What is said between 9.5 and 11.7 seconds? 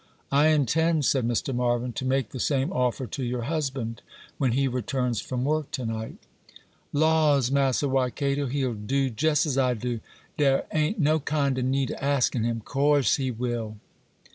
I do,—dere a'n't no kind o'